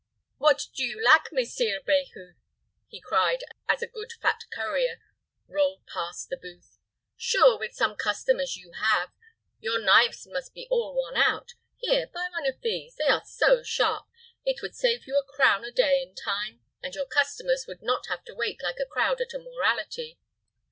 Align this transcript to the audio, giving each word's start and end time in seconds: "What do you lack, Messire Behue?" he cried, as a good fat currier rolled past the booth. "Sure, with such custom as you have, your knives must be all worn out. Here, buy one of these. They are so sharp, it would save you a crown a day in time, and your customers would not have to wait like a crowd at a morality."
"What 0.39 0.63
do 0.75 0.83
you 0.83 0.99
lack, 0.99 1.29
Messire 1.31 1.79
Behue?" 1.79 2.33
he 2.87 2.99
cried, 2.99 3.43
as 3.69 3.83
a 3.83 3.87
good 3.87 4.13
fat 4.19 4.43
currier 4.51 4.99
rolled 5.47 5.85
past 5.85 6.29
the 6.29 6.37
booth. 6.37 6.79
"Sure, 7.17 7.59
with 7.59 7.73
such 7.73 7.99
custom 7.99 8.39
as 8.39 8.55
you 8.55 8.71
have, 8.71 9.11
your 9.59 9.79
knives 9.79 10.25
must 10.25 10.55
be 10.55 10.67
all 10.71 10.95
worn 10.95 11.17
out. 11.17 11.53
Here, 11.77 12.07
buy 12.07 12.29
one 12.31 12.47
of 12.47 12.61
these. 12.61 12.95
They 12.95 13.09
are 13.09 13.21
so 13.23 13.61
sharp, 13.61 14.07
it 14.43 14.59
would 14.63 14.73
save 14.73 15.05
you 15.05 15.19
a 15.19 15.23
crown 15.35 15.63
a 15.63 15.71
day 15.71 16.01
in 16.01 16.15
time, 16.15 16.61
and 16.81 16.95
your 16.95 17.05
customers 17.05 17.65
would 17.67 17.83
not 17.83 18.07
have 18.07 18.23
to 18.25 18.33
wait 18.33 18.59
like 18.63 18.79
a 18.79 18.89
crowd 18.89 19.21
at 19.21 19.35
a 19.35 19.39
morality." 19.39 20.17